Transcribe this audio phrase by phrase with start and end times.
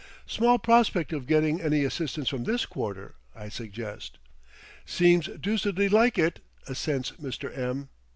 [0.25, 4.17] "Small prospect of getting any assistance from this quarter," I suggest.
[4.83, 7.55] "Seems deucedly like it," assents Mr.
[7.55, 7.89] M